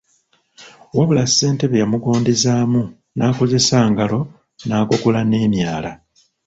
Wabula 0.97 1.23
ssentebe 1.29 1.81
yamugondezzaamu 1.81 2.81
n’akozesa 3.17 3.77
ngalo 3.91 4.19
n’agogola 4.67 5.21
n’emyala. 5.29 5.91